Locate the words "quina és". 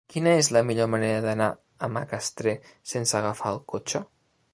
0.11-0.47